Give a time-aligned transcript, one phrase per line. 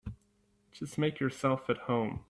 [0.71, 2.19] Just make yourselves at home.